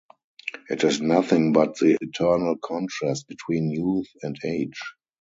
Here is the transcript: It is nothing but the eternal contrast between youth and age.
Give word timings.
It 0.67 0.83
is 0.83 0.99
nothing 0.99 1.53
but 1.53 1.77
the 1.77 1.95
eternal 2.01 2.57
contrast 2.57 3.27
between 3.27 3.69
youth 3.69 4.09
and 4.23 4.35
age. 4.43 4.81